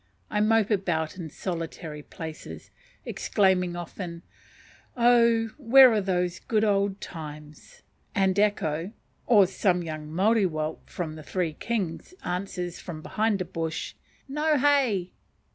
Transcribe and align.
I 0.31 0.39
mope 0.41 0.71
about 0.71 1.17
in 1.17 1.29
solitary 1.29 2.01
places, 2.01 2.71
exclaiming 3.05 3.75
often, 3.75 4.23
"Oh! 4.97 5.51
where 5.59 5.93
are 5.93 6.01
those 6.01 6.39
good 6.39 6.63
old 6.63 6.99
times?" 6.99 7.83
and 8.15 8.39
echo, 8.39 8.93
or 9.27 9.45
some 9.45 9.83
young 9.83 10.11
Maori 10.11 10.45
whelp 10.45 10.89
from 10.89 11.13
the 11.13 11.21
Three 11.21 11.53
Kings, 11.53 12.15
answers 12.23 12.79
from 12.79 13.03
behind 13.03 13.41
a 13.41 13.45
bush, 13.45 13.93
NO 14.27 14.57
HEA. 14.57 15.13